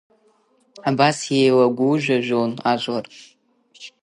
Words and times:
Абас 0.87 1.17
иеилагужәажәон 1.33 2.51
ажәлар. 2.71 3.05